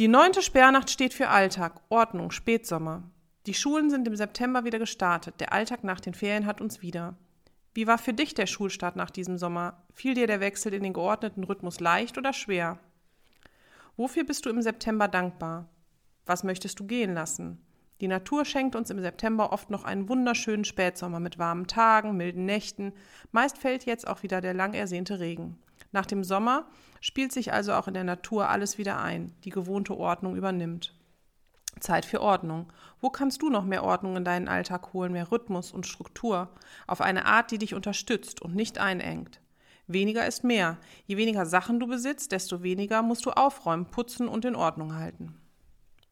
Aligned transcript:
Die 0.00 0.08
neunte 0.08 0.42
Sperrnacht 0.42 0.90
steht 0.90 1.14
für 1.14 1.28
Alltag, 1.28 1.80
Ordnung, 1.88 2.32
Spätsommer. 2.32 3.04
Die 3.46 3.54
Schulen 3.54 3.90
sind 3.90 4.08
im 4.08 4.16
September 4.16 4.64
wieder 4.64 4.80
gestartet. 4.80 5.36
Der 5.38 5.52
Alltag 5.52 5.84
nach 5.84 6.00
den 6.00 6.14
Ferien 6.14 6.46
hat 6.46 6.60
uns 6.60 6.82
wieder. 6.82 7.14
Wie 7.74 7.86
war 7.86 7.98
für 7.98 8.12
dich 8.12 8.34
der 8.34 8.46
Schulstart 8.46 8.96
nach 8.96 9.10
diesem 9.10 9.38
Sommer? 9.38 9.84
Fiel 9.92 10.14
dir 10.14 10.26
der 10.26 10.40
Wechsel 10.40 10.74
in 10.74 10.82
den 10.82 10.94
geordneten 10.94 11.44
Rhythmus 11.44 11.78
leicht 11.78 12.18
oder 12.18 12.32
schwer? 12.32 12.80
Wofür 13.96 14.24
bist 14.24 14.44
du 14.46 14.50
im 14.50 14.62
September 14.62 15.06
dankbar? 15.06 15.68
Was 16.26 16.42
möchtest 16.42 16.80
du 16.80 16.86
gehen 16.88 17.14
lassen? 17.14 17.64
Die 18.00 18.08
Natur 18.08 18.44
schenkt 18.44 18.74
uns 18.74 18.90
im 18.90 18.98
September 18.98 19.52
oft 19.52 19.70
noch 19.70 19.84
einen 19.84 20.08
wunderschönen 20.08 20.64
Spätsommer 20.64 21.20
mit 21.20 21.38
warmen 21.38 21.68
Tagen, 21.68 22.16
milden 22.16 22.46
Nächten. 22.46 22.94
Meist 23.30 23.58
fällt 23.58 23.86
jetzt 23.86 24.08
auch 24.08 24.24
wieder 24.24 24.40
der 24.40 24.54
lang 24.54 24.74
ersehnte 24.74 25.20
Regen. 25.20 25.56
Nach 25.94 26.06
dem 26.06 26.24
Sommer 26.24 26.66
spielt 27.00 27.30
sich 27.30 27.52
also 27.52 27.72
auch 27.72 27.86
in 27.86 27.94
der 27.94 28.02
Natur 28.02 28.48
alles 28.48 28.78
wieder 28.78 29.00
ein, 29.00 29.32
die 29.44 29.50
gewohnte 29.50 29.96
Ordnung 29.96 30.34
übernimmt. 30.34 30.92
Zeit 31.78 32.04
für 32.04 32.20
Ordnung. 32.20 32.72
Wo 33.00 33.10
kannst 33.10 33.42
du 33.42 33.48
noch 33.48 33.64
mehr 33.64 33.84
Ordnung 33.84 34.16
in 34.16 34.24
deinen 34.24 34.48
Alltag 34.48 34.92
holen, 34.92 35.12
mehr 35.12 35.30
Rhythmus 35.30 35.70
und 35.70 35.86
Struktur, 35.86 36.50
auf 36.88 37.00
eine 37.00 37.26
Art, 37.26 37.52
die 37.52 37.58
dich 37.58 37.74
unterstützt 37.74 38.42
und 38.42 38.56
nicht 38.56 38.78
einengt? 38.78 39.40
Weniger 39.86 40.26
ist 40.26 40.42
mehr. 40.42 40.78
Je 41.06 41.16
weniger 41.16 41.46
Sachen 41.46 41.78
du 41.78 41.86
besitzt, 41.86 42.32
desto 42.32 42.64
weniger 42.64 43.02
musst 43.02 43.24
du 43.24 43.30
aufräumen, 43.30 43.86
putzen 43.86 44.26
und 44.26 44.44
in 44.44 44.56
Ordnung 44.56 44.96
halten. 44.96 45.40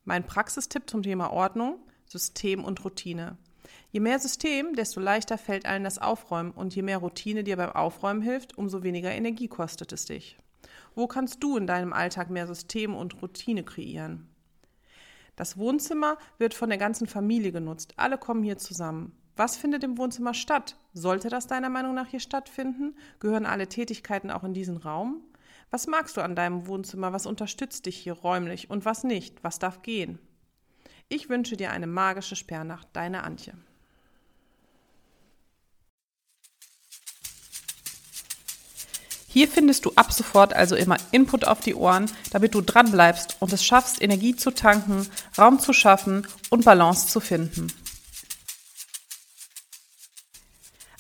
Mein 0.05 0.25
Praxistipp 0.25 0.89
zum 0.89 1.03
Thema 1.03 1.33
Ordnung, 1.33 1.81
System 2.07 2.63
und 2.65 2.85
Routine. 2.85 3.37
Je 3.91 4.01
mehr 4.01 4.19
System, 4.19 4.75
desto 4.75 5.01
leichter 5.01 5.39
fällt 5.39 5.67
allen 5.67 5.85
das 5.85 5.99
Aufräumen 5.99 6.53
und 6.53 6.75
je 6.75 6.83
mehr 6.83 6.99
Routine 6.99 7.45
dir 7.45 7.57
beim 7.57 7.71
Aufräumen 7.71 8.23
hilft, 8.23 8.57
umso 8.57 8.83
weniger 8.83 9.13
Energie 9.13 9.49
kostet 9.49 9.93
es 9.93 10.07
dich. 10.07 10.39
Wo 10.95 11.07
kannst 11.07 11.43
du 11.43 11.57
in 11.57 11.67
deinem 11.67 11.93
Alltag 11.93 12.31
mehr 12.31 12.47
System 12.47 12.95
und 12.95 13.23
Routine 13.23 13.65
kreieren? 13.65 14.29
Das 15.37 15.57
Wohnzimmer 15.57 16.19
wird 16.39 16.55
von 16.55 16.69
der 16.69 16.79
ganzen 16.79 17.07
Familie 17.07 17.53
genutzt. 17.53 17.95
Alle 17.97 18.19
kommen 18.19 18.43
hier 18.43 18.59
zusammen. 18.59 19.13
Was 19.35 19.57
findet 19.57 19.83
im 19.83 19.97
Wohnzimmer 19.97 20.35
statt? 20.35 20.77
Sollte 20.93 21.31
das 21.31 21.47
deiner 21.47 21.71
Meinung 21.71 21.95
nach 21.95 22.09
hier 22.09 22.21
stattfinden? 22.21 22.95
Gehören 23.19 23.47
alle 23.47 23.67
Tätigkeiten 23.67 24.31
auch 24.31 24.45
in 24.45 24.53
diesen 24.53 24.77
Raum? 24.77 25.23
Was 25.71 25.87
magst 25.87 26.19
du 26.19 26.21
an 26.21 26.37
deinem 26.37 26.67
Wohnzimmer? 26.67 27.15
Was 27.15 27.25
unterstützt 27.25 27.87
dich 27.87 27.97
hier 27.97 28.13
räumlich 28.13 28.69
und 28.69 28.85
was 28.85 29.05
nicht? 29.05 29.43
Was 29.43 29.59
darf 29.59 29.81
gehen? 29.81 30.19
Ich 31.09 31.29
wünsche 31.29 31.57
dir 31.57 31.71
eine 31.71 31.87
magische 31.87 32.37
Sperrnacht, 32.37 32.89
deine 32.93 33.23
Antje. 33.25 33.55
Hier 39.33 39.49
findest 39.49 39.87
du 39.87 39.93
ab 39.97 40.13
sofort 40.13 40.53
also 40.53 40.77
immer 40.77 40.99
Input 41.11 41.47
auf 41.47 41.61
die 41.61 41.75
Ohren, 41.75 42.11
damit 42.33 42.55
du 42.55 42.61
dran 42.61 42.91
bleibst 42.91 43.37
und 43.41 43.51
es 43.53 43.65
schaffst, 43.65 44.03
Energie 44.03 44.37
zu 44.37 44.51
tanken, 44.51 45.09
Raum 45.39 45.59
zu 45.59 45.73
schaffen 45.73 46.27
und 46.51 46.67
Balance 46.67 47.07
zu 47.07 47.19
finden. 47.19 47.73